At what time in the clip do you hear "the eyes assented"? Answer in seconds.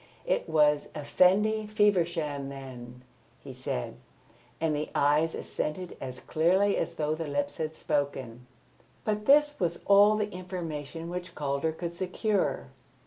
4.75-5.95